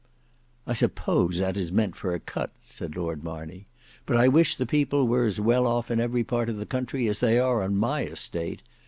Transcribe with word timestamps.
"I 0.65 0.73
suppose 0.73 1.37
that 1.37 1.55
is 1.55 1.71
meant 1.71 1.95
for 1.95 2.15
a 2.15 2.19
cut," 2.19 2.49
said 2.59 2.95
Lord 2.97 3.23
Marney; 3.23 3.67
"but 4.07 4.17
I 4.17 4.29
wish 4.29 4.55
the 4.55 4.65
people 4.65 5.07
were 5.07 5.25
as 5.25 5.39
well 5.39 5.67
off 5.67 5.91
in 5.91 5.99
every 5.99 6.23
part 6.23 6.49
of 6.49 6.57
the 6.57 6.65
country 6.65 7.07
as 7.07 7.19
they 7.19 7.37
are 7.37 7.61
on 7.61 7.75
my 7.77 8.05
estate. 8.05 8.63